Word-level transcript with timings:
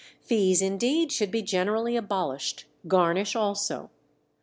Fees 0.19 0.63
indeed 0.63 1.11
should 1.11 1.29
be 1.29 1.43
generally 1.43 1.95
abolished, 1.95 2.65
garnish 2.87 3.35
also. 3.35 3.91